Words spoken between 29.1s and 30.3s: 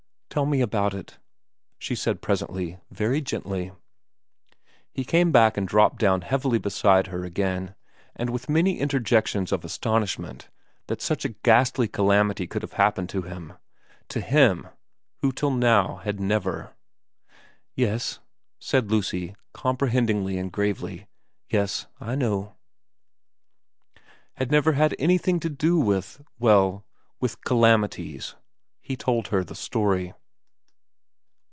her the story.